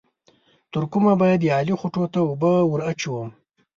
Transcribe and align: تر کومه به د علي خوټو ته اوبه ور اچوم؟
تر 0.73 0.83
کومه 0.91 1.13
به 1.19 1.27
د 1.41 1.45
علي 1.57 1.73
خوټو 1.79 2.03
ته 2.13 2.19
اوبه 2.27 2.51
ور 2.69 2.81
اچوم؟ 2.91 3.29